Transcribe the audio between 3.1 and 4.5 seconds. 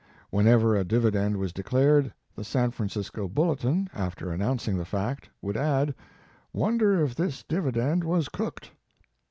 Bulletin, after